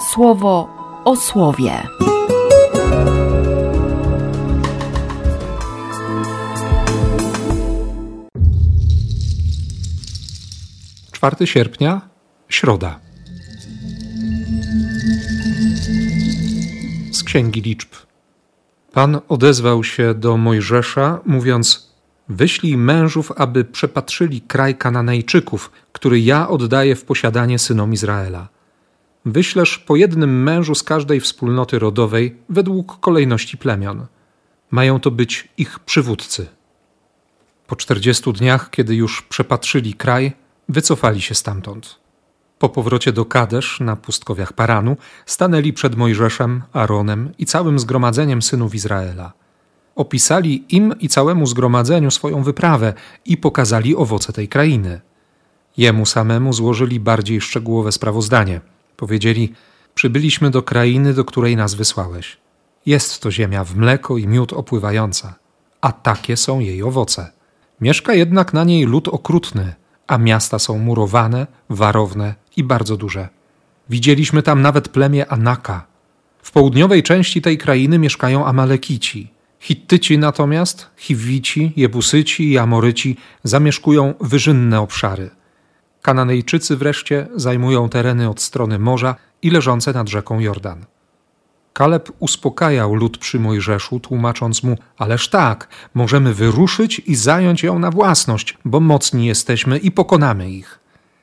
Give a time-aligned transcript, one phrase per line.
[0.00, 0.68] słowo
[1.04, 1.82] o słowie.
[11.12, 12.00] 4 sierpnia,
[12.48, 13.00] środa.
[17.12, 17.88] Z Księgi Liczb.
[18.92, 21.92] Pan odezwał się do Mojżesza, mówiąc:
[22.28, 28.57] Wyślij mężów, aby przepatrzyli kraj Kananejczyków, który ja oddaję w posiadanie synom Izraela.
[29.32, 34.06] Wyślesz po jednym mężu z każdej wspólnoty rodowej według kolejności plemion.
[34.70, 36.46] Mają to być ich przywódcy.
[37.66, 40.32] Po czterdziestu dniach, kiedy już przepatrzyli kraj,
[40.68, 42.00] wycofali się stamtąd.
[42.58, 44.96] Po powrocie do Kadesz na pustkowiach Paranu
[45.26, 49.32] stanęli przed Mojżeszem, Aaronem i całym zgromadzeniem synów Izraela.
[49.94, 55.00] Opisali im i całemu zgromadzeniu swoją wyprawę i pokazali owoce tej krainy.
[55.76, 58.60] Jemu samemu złożyli bardziej szczegółowe sprawozdanie.
[58.98, 59.52] Powiedzieli:
[59.94, 62.36] Przybyliśmy do krainy, do której nas wysłałeś.
[62.86, 65.34] Jest to ziemia w mleko i miód opływająca,
[65.80, 67.32] a takie są jej owoce.
[67.80, 69.74] Mieszka jednak na niej lud okrutny
[70.08, 73.28] a miasta są murowane, warowne i bardzo duże.
[73.90, 75.86] Widzieliśmy tam nawet plemię Anaka.
[76.42, 79.30] W południowej części tej krainy mieszkają Amalekici.
[79.60, 85.30] Hittyci natomiast, Chiwici, Jebusyci i Amoryci zamieszkują wyżynne obszary.
[86.08, 90.84] Kananejczycy wreszcie zajmują tereny od strony morza i leżące nad rzeką Jordan.
[91.72, 97.90] Kaleb uspokajał lud przy Mojżeszu, tłumacząc mu: Ależ tak, możemy wyruszyć i zająć ją na
[97.90, 100.80] własność, bo mocni jesteśmy i pokonamy ich.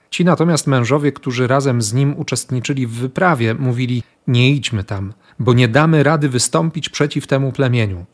[0.09, 5.53] Ci natomiast mężowie, którzy razem z nim uczestniczyli w wyprawie, mówili: Nie idźmy tam, bo
[5.53, 8.06] nie damy rady wystąpić przeciw temu plemieniu.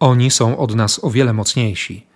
[0.00, 2.11] Oni są od nas o wiele mocniejsi.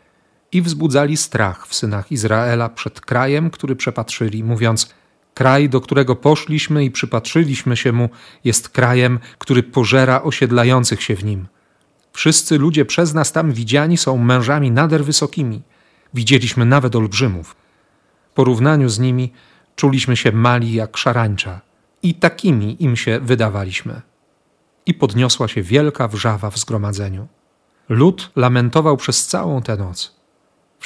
[0.53, 4.95] I wzbudzali strach w synach Izraela przed krajem, który przepatrzyli, mówiąc:
[5.35, 8.09] Kraj, do którego poszliśmy i przypatrzyliśmy się mu,
[8.45, 11.47] jest krajem, który pożera osiedlających się w nim.
[12.13, 15.63] Wszyscy ludzie przez nas tam widziani są mężami nader wysokimi.
[16.15, 17.57] Widzieliśmy nawet olbrzymów.
[18.31, 19.33] W porównaniu z nimi
[19.77, 21.61] czuliśmy się mali jak szarańcza
[22.03, 24.03] i takimi im się wydawaliśmy.
[24.87, 27.27] I podniosła się wielka wrzawa w zgromadzeniu.
[27.89, 30.16] Lud lamentował przez całą tę noc.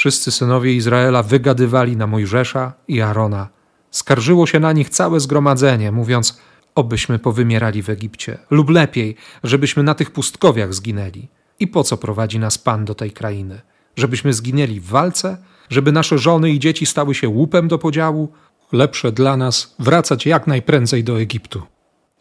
[0.01, 3.49] Wszyscy synowie Izraela wygadywali na Mojżesza i Arona–
[3.91, 6.41] Skarżyło się na nich całe zgromadzenie, mówiąc:
[6.75, 11.29] Obyśmy powymierali w Egipcie, lub lepiej, żebyśmy na tych pustkowiach zginęli.
[11.61, 13.61] I po co prowadzi nas Pan do tej krainy?
[13.97, 15.37] Żebyśmy zginęli w walce?
[15.71, 18.33] Żeby nasze żony i dzieci stały się łupem do podziału?
[18.73, 21.63] Lepsze dla nas wracać jak najprędzej do Egiptu.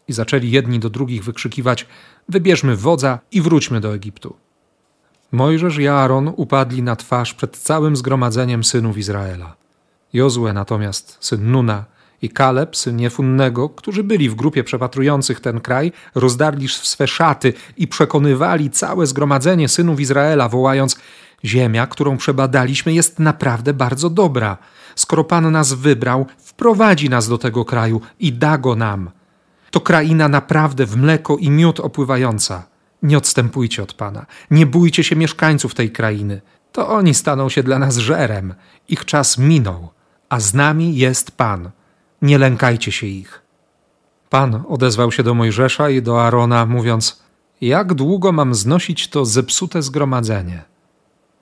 [0.08, 1.86] I zaczęli jedni do drugich wykrzykiwać:
[2.28, 4.36] Wybierzmy wodza i wróćmy do Egiptu.
[5.32, 9.56] Mojżesz i Aaron upadli na twarz przed całym zgromadzeniem synów Izraela.
[10.12, 11.84] Jozue natomiast, syn Nuna,
[12.22, 17.88] i Kaleb, syn Jefunnego, którzy byli w grupie przepatrujących ten kraj, rozdarli swe szaty i
[17.88, 20.96] przekonywali całe zgromadzenie synów Izraela, wołając:
[21.44, 24.56] Ziemia, którą przebadaliśmy, jest naprawdę bardzo dobra.
[24.94, 29.10] Skoro Pan nas wybrał, wprowadzi nas do tego kraju i da go nam.
[29.70, 32.62] To kraina naprawdę w mleko i miód opływająca.
[33.02, 36.40] Nie odstępujcie od Pana, nie bójcie się mieszkańców tej krainy.
[36.72, 38.54] To oni staną się dla nas żerem.
[38.88, 39.90] Ich czas minął
[40.30, 41.70] a z nami jest Pan.
[42.22, 43.42] Nie lękajcie się ich.
[44.30, 47.22] Pan odezwał się do Mojżesza i do Arona, mówiąc:
[47.60, 50.62] Jak długo mam znosić to zepsute zgromadzenie?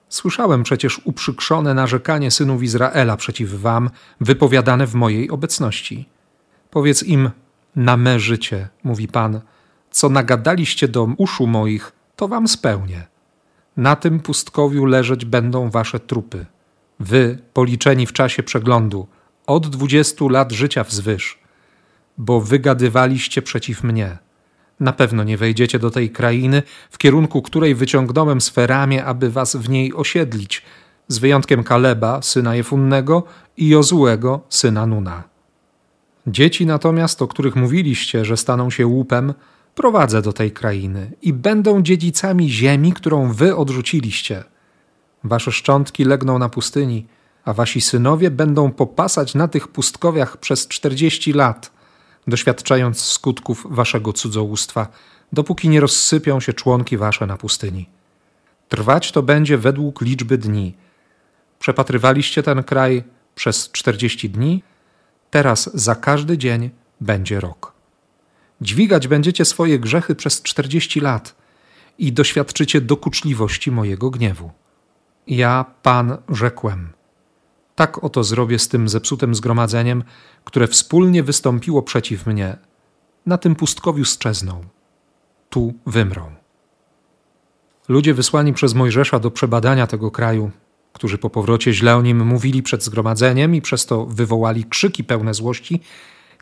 [0.09, 3.89] Słyszałem przecież uprzykrzone narzekanie synów Izraela przeciw wam,
[4.21, 6.09] wypowiadane w mojej obecności.
[6.71, 7.29] Powiedz im:
[7.75, 9.41] Na me życie, mówi Pan,
[9.91, 13.07] co nagadaliście do uszu moich, to wam spełnię.
[13.77, 16.45] Na tym pustkowiu leżeć będą wasze trupy
[16.99, 19.07] wy policzeni w czasie przeglądu,
[19.47, 21.39] od dwudziestu lat życia wzwyż,
[22.17, 24.17] bo wygadywaliście przeciw mnie.
[24.79, 29.55] Na pewno nie wejdziecie do tej krainy, w kierunku której wyciągnąłem swe ramię, aby was
[29.55, 30.61] w niej osiedlić,
[31.07, 33.23] z wyjątkiem Kaleba, syna Jefunnego
[33.57, 35.23] i Jozułego, syna Nuna.
[36.27, 39.33] Dzieci natomiast, o których mówiliście, że staną się łupem,
[39.79, 44.43] prowadzę do tej krainy i będą dziedzicami ziemi, którą wy odrzuciliście–
[45.23, 47.07] Wasze szczątki legną na pustyni,
[47.45, 51.71] a wasi synowie będą popasać na tych pustkowiach przez czterdzieści lat,
[52.27, 54.87] doświadczając skutków waszego cudzołóstwa,
[55.33, 57.89] dopóki nie rozsypią się członki wasze na pustyni.
[58.69, 60.75] Trwać to będzie według liczby dni.
[61.59, 63.03] Przepatrywaliście ten kraj
[63.35, 64.63] przez czterdzieści dni,
[65.29, 66.69] teraz za każdy dzień
[67.01, 67.78] będzie rok.
[68.61, 71.35] Dźwigać będziecie swoje grzechy przez czterdzieści lat
[71.97, 74.51] i doświadczycie dokuczliwości mojego gniewu.
[75.27, 76.89] Ja, Pan, rzekłem.
[77.75, 80.03] Tak oto zrobię z tym zepsutym zgromadzeniem,
[80.43, 82.57] które wspólnie wystąpiło przeciw mnie.
[83.25, 84.61] na tym pustkowiu sczezną.
[85.49, 86.31] Tu wymrą.
[87.87, 90.51] Ludzie wysłani przez Mojżesza do przebadania tego kraju,
[90.93, 95.33] którzy po powrocie źle o nim mówili przed zgromadzeniem i przez to wywołali krzyki pełne
[95.33, 95.81] złości,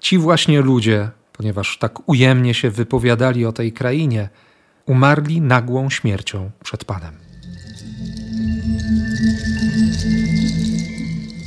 [0.02, 4.30] ci właśnie ludzie, ponieważ tak ujemnie się wypowiadali o tej krainie,
[4.86, 7.14] umarli nagłą śmiercią przed Panem.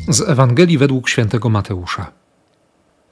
[0.09, 2.13] Z Ewangelii według świętego Mateusza.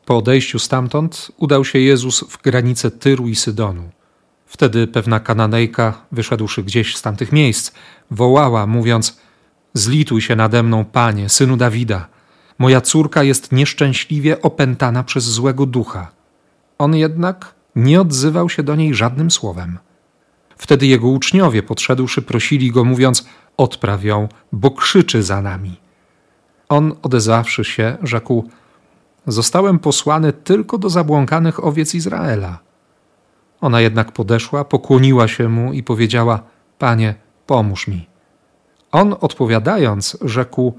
[0.05, 3.91] Po odejściu stamtąd udał się Jezus w granice Tyru i Sydonu.
[4.47, 7.73] Wtedy pewna Kananejka, wyszedłszy gdzieś z tamtych miejsc,
[8.11, 9.21] wołała, mówiąc:
[9.75, 12.09] Zlituj się nade mną, panie, synu Dawida.
[12.59, 16.18] Moja córka jest nieszczęśliwie opętana przez złego ducha.
[16.79, 19.79] On jednak nie odzywał się do niej żadnym słowem.
[20.57, 23.27] Wtedy jego uczniowie, podszedłszy, prosili go, mówiąc:
[23.57, 25.81] Odpraw ją, bo krzyczy za nami.
[26.69, 28.49] On, odezwawszy się, rzekł:
[29.27, 32.59] Zostałem posłany tylko do zabłąkanych owiec Izraela.
[33.61, 36.43] Ona jednak podeszła, pokłoniła się mu i powiedziała:
[36.79, 37.15] Panie,
[37.47, 38.07] pomóż mi.
[38.93, 40.79] On odpowiadając, rzekł: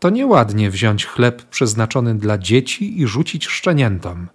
[0.00, 4.28] To nieładnie wziąć chleb przeznaczony dla dzieci i rzucić szczeniętom.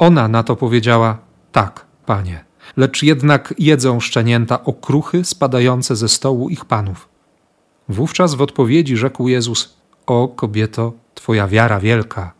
[0.00, 1.18] Ona na to powiedziała:
[1.52, 2.44] Tak, panie,
[2.76, 7.08] lecz jednak jedzą szczenięta okruchy spadające ze stołu ich panów.
[7.88, 9.76] Wówczas w odpowiedzi rzekł Jezus:
[10.06, 12.32] O kobieto, twoja wiara wielka,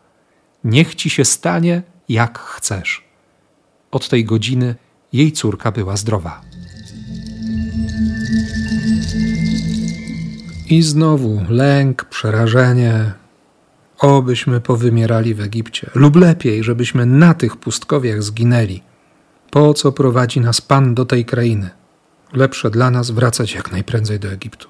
[0.63, 3.03] niech ci się stanie jak chcesz.
[3.91, 4.75] Od tej godziny
[5.13, 6.41] jej córka była zdrowa.
[10.69, 13.20] I znowu lęk, przerażenie.
[14.01, 18.81] Obyśmy powymierali w Egipcie, lub lepiej, żebyśmy na tych pustkowiach zginęli.
[19.51, 21.69] Po co prowadzi nas Pan do tej krainy?
[22.33, 24.69] Lepsze dla nas wracać jak najprędzej do Egiptu.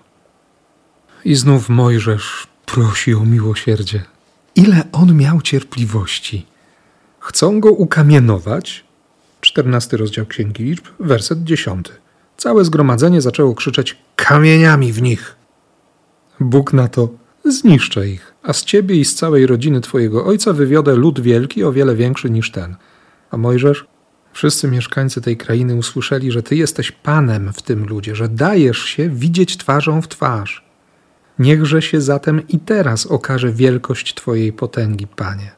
[1.26, 4.04] I znów Mojżesz prosi o miłosierdzie.
[4.56, 6.46] Ile on miał cierpliwości.
[7.20, 8.84] Chcą go ukamienować.
[9.42, 11.88] 14 rozdział Księgi Liczb, werset 10.
[12.38, 15.36] Całe zgromadzenie zaczęło krzyczeć kamieniami w nich.
[16.40, 17.10] Bóg na to
[17.46, 21.72] zniszczę ich, a z ciebie i z całej rodziny twojego ojca wywiodę lud wielki, o
[21.72, 22.76] wiele większy niż ten.
[23.32, 23.86] A Mojżesz?
[24.34, 29.10] Wszyscy mieszkańcy tej krainy usłyszeli, że ty jesteś panem w tym ludzie, że dajesz się
[29.10, 30.66] widzieć twarzą w twarz.
[31.40, 35.52] Niechże się zatem i teraz okaże wielkość Twojej potęgi, Panie.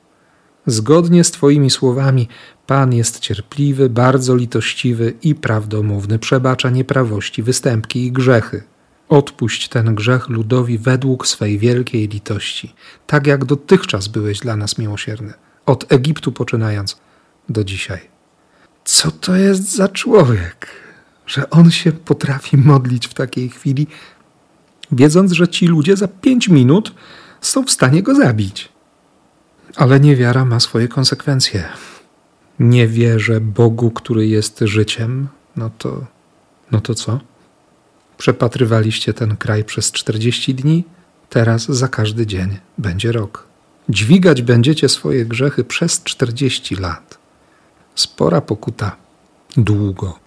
[0.66, 2.28] Zgodnie z Twoimi słowami,
[2.68, 8.64] Pan jest cierpliwy, bardzo litościwy i prawdomówny, przebacza nieprawości, występki i grzechy.
[9.10, 12.76] Odpuść ten grzech ludowi według swej wielkiej litości,
[13.08, 15.34] tak jak dotychczas byłeś dla nas miłosierny,
[15.66, 16.98] od Egiptu poczynając
[17.50, 18.00] do dzisiaj.
[18.86, 20.68] Co to jest za człowiek,
[21.28, 23.88] że on się potrafi modlić w takiej chwili,
[24.92, 26.94] wiedząc, że ci ludzie za pięć minut
[27.42, 28.70] są w stanie go zabić?
[29.76, 31.64] Ale niewiara ma swoje konsekwencje.
[32.60, 36.06] Nie wierzę Bogu, który jest życiem, no to,
[36.72, 37.20] no to co?
[38.24, 40.84] Przepatrywaliście ten kraj przez 40 dni,
[41.30, 43.48] teraz za każdy dzień będzie rok.
[43.90, 47.18] Dźwigać będziecie swoje grzechy przez 40 lat.
[47.96, 48.96] Spora pokuta.
[49.58, 50.20] Długo,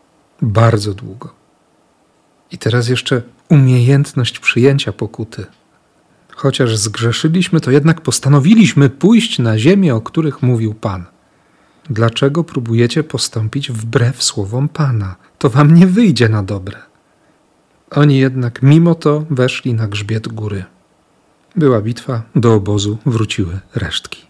[0.43, 1.34] bardzo długo.
[2.52, 5.46] I teraz jeszcze umiejętność przyjęcia pokuty.
[6.34, 11.04] Chociaż zgrzeszyliśmy, to jednak postanowiliśmy pójść na ziemię, o których mówił Pan.
[11.90, 15.16] Dlaczego próbujecie postąpić wbrew słowom Pana?
[15.38, 16.95] To wam nie wyjdzie na dobre.
[17.90, 20.64] Oni jednak mimo to weszli na grzbiet góry.
[21.57, 24.26] Była bitwa, do obozu wróciły resztki.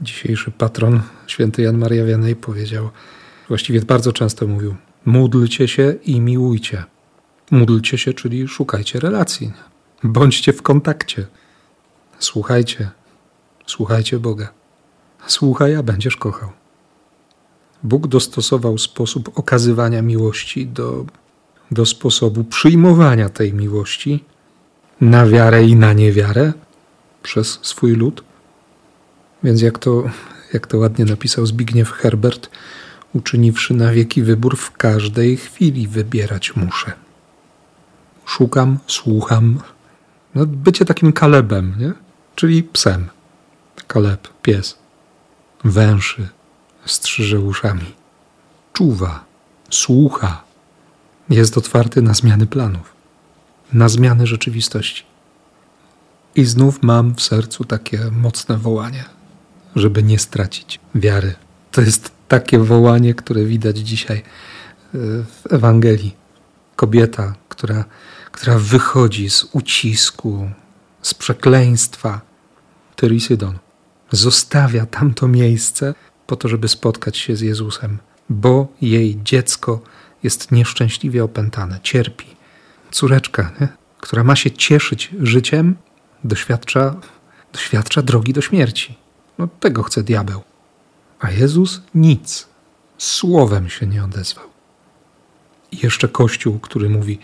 [0.00, 2.90] Dzisiejszy patron, święty Jan Maria Wianej, powiedział,
[3.48, 6.84] właściwie bardzo często mówił: módlcie się i miłujcie.
[7.50, 9.52] Módlcie się, czyli szukajcie relacji.
[10.04, 11.26] Bądźcie w kontakcie.
[12.18, 12.90] Słuchajcie,
[13.66, 14.48] słuchajcie Boga.
[15.26, 16.50] Słuchaj, a będziesz kochał.
[17.82, 21.06] Bóg dostosował sposób okazywania miłości do
[21.72, 24.24] do sposobu przyjmowania tej miłości
[25.00, 26.52] na wiarę i na niewiarę
[27.22, 28.24] przez swój lud.
[29.42, 30.04] Więc jak to,
[30.52, 32.50] jak to ładnie napisał Zbigniew Herbert,
[33.14, 36.92] uczyniwszy na wieki wybór, w każdej chwili wybierać muszę.
[38.26, 39.60] Szukam, słucham.
[40.34, 41.92] No, bycie takim kalebem, nie?
[42.34, 43.08] czyli psem.
[43.86, 44.78] Kaleb, pies.
[45.64, 46.28] Węszy,
[46.86, 47.94] strzyże uszami.
[48.72, 49.24] Czuwa,
[49.70, 50.51] słucha
[51.32, 52.92] jest otwarty na zmiany planów,
[53.72, 55.04] na zmiany rzeczywistości.
[56.34, 59.04] I znów mam w sercu takie mocne wołanie,
[59.76, 61.34] żeby nie stracić wiary.
[61.70, 64.22] To jest takie wołanie, które widać dzisiaj e,
[65.24, 66.16] w Ewangelii.
[66.76, 67.84] Kobieta, która,
[68.32, 70.50] która wychodzi z ucisku,
[71.02, 72.20] z przekleństwa
[72.96, 73.58] Tyr Sydon,
[74.10, 75.94] zostawia tamto miejsce
[76.26, 77.98] po to, żeby spotkać się z Jezusem,
[78.30, 79.80] bo jej dziecko
[80.22, 82.26] jest nieszczęśliwie opętane, cierpi.
[82.90, 83.68] Córeczka, nie?
[84.00, 85.76] która ma się cieszyć życiem,
[86.24, 86.96] doświadcza,
[87.52, 88.98] doświadcza drogi do śmierci.
[89.38, 90.42] No tego chce diabeł.
[91.20, 92.48] A Jezus nic,
[92.98, 94.44] słowem się nie odezwał.
[95.72, 97.18] I jeszcze Kościół, który mówi: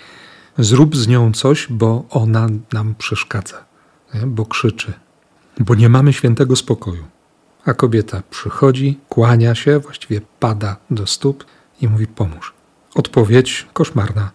[0.58, 3.64] Zrób z nią coś, bo ona nam przeszkadza,
[4.14, 4.20] nie?
[4.26, 4.92] bo krzyczy,
[5.60, 7.04] bo nie mamy świętego spokoju.
[7.64, 11.44] A kobieta przychodzi, kłania się, właściwie pada do stóp
[11.80, 12.57] i mówi: Pomóż.
[12.94, 14.30] Odpowiedź koszmarna.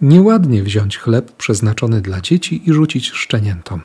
[0.00, 3.80] Nieładnie wziąć chleb przeznaczony dla dzieci i rzucić szczeniętom.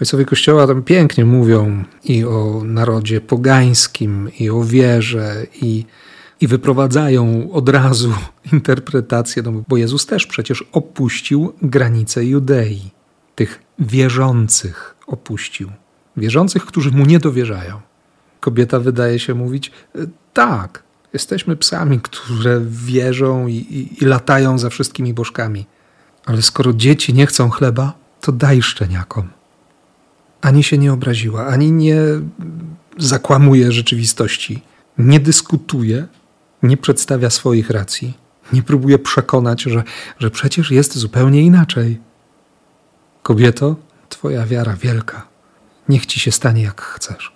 [0.00, 5.84] Ojcowie Kościoła tam pięknie mówią i o narodzie pogańskim, i o wierze, i,
[6.40, 8.12] i wyprowadzają od razu
[8.52, 12.90] interpretację, no bo Jezus też przecież opuścił granice Judei.
[13.34, 15.70] Tych wierzących opuścił.
[16.16, 17.80] Wierzących, którzy mu nie dowierzają.
[18.40, 19.98] Kobieta wydaje się mówić: e,
[20.32, 25.66] tak, jesteśmy psami, które wierzą i, i, i latają za wszystkimi bożkami.
[26.26, 29.38] Ale skoro dzieci nie chcą chleba, to daj szczeniakom
[30.40, 32.00] ani się nie obraziła, ani nie
[32.98, 34.62] zakłamuje rzeczywistości,
[34.98, 36.06] nie dyskutuje,
[36.62, 38.14] nie przedstawia swoich racji,
[38.52, 39.82] nie próbuje przekonać, że,
[40.18, 42.00] że przecież jest zupełnie inaczej.
[43.22, 43.76] Kobieto,
[44.08, 45.26] Twoja wiara wielka,
[45.88, 47.32] niech ci się stanie jak chcesz.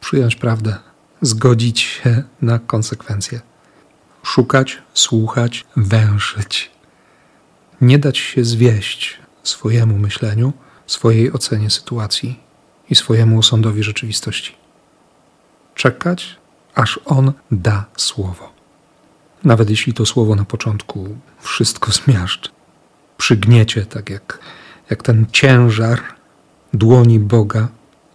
[0.00, 0.76] Przyjąć prawdę,
[1.22, 3.40] zgodzić się na konsekwencje,
[4.22, 6.70] szukać, słuchać, węszyć,
[7.80, 10.52] nie dać się zwieść swojemu myśleniu
[10.86, 12.40] swojej ocenie sytuacji
[12.90, 14.54] i swojemu osądowi rzeczywistości.
[15.74, 16.36] Czekać,
[16.74, 18.52] aż on da słowo.
[19.44, 22.50] Nawet jeśli to słowo na początku wszystko zmiażdży,
[23.16, 24.38] przygniecie, tak jak,
[24.90, 26.00] jak ten ciężar
[26.74, 27.68] dłoni Boga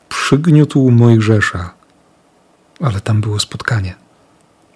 [0.10, 1.74] przygniótł Mojżesza,
[2.82, 3.96] ale tam było spotkanie.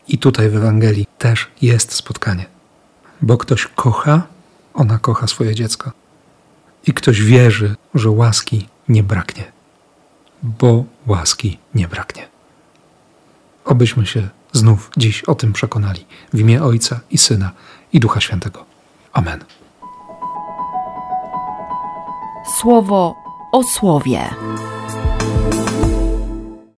[0.08, 2.46] I tutaj w Ewangelii też jest spotkanie.
[3.22, 4.28] Bo ktoś kocha,
[4.74, 5.92] ona kocha swoje dziecko
[6.88, 9.52] i ktoś wierzy, że łaski nie braknie,
[10.44, 12.28] bo łaski nie braknie.
[13.66, 17.52] Obyśmy się znów dziś o tym przekonali w imię Ojca i Syna
[17.94, 18.66] i Ducha Świętego.
[19.14, 19.44] Amen.
[22.60, 23.16] Słowo
[23.52, 24.30] o słowie.